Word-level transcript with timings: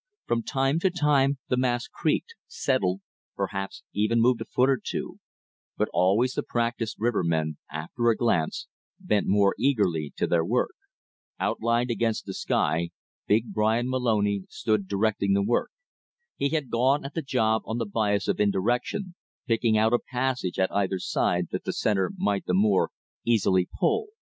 From 0.25 0.41
time 0.41 0.79
to 0.79 0.89
time 0.89 1.37
the 1.47 1.57
mass 1.57 1.87
creaked, 1.87 2.33
settled, 2.47 3.01
perhaps 3.35 3.83
even 3.93 4.19
moved 4.19 4.41
a 4.41 4.45
foot 4.45 4.67
or 4.67 4.81
two; 4.83 5.19
but 5.77 5.89
always 5.93 6.33
the 6.33 6.41
practiced 6.41 6.97
rivermen, 6.97 7.59
after 7.71 8.09
a 8.09 8.15
glance, 8.15 8.65
bent 8.99 9.27
more 9.27 9.53
eagerly 9.59 10.11
to 10.17 10.25
their 10.25 10.43
work. 10.43 10.71
Outlined 11.39 11.91
against 11.91 12.25
the 12.25 12.33
sky, 12.33 12.89
big 13.27 13.53
Bryan 13.53 13.91
Moloney 13.91 14.45
stood 14.49 14.87
directing 14.87 15.33
the 15.33 15.43
work. 15.43 15.69
He 16.35 16.49
had 16.49 16.71
gone 16.71 17.05
at 17.05 17.13
the 17.13 17.21
job 17.21 17.61
on 17.67 17.77
the 17.77 17.85
bias 17.85 18.27
of 18.27 18.39
indirection, 18.39 19.13
picking 19.45 19.77
out 19.77 19.93
a 19.93 19.99
passage 19.99 20.57
at 20.57 20.71
either 20.73 20.97
side 20.97 21.49
that 21.51 21.63
the 21.63 21.73
center 21.73 22.09
might 22.17 22.47
the 22.47 22.55
more 22.55 22.89
easily 23.23 23.69
"pull." 23.79 24.07